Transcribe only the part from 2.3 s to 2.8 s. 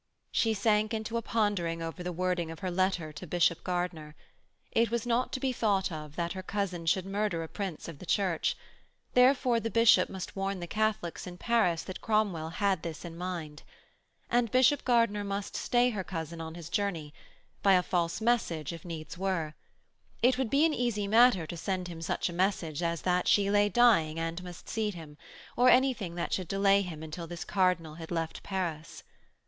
of her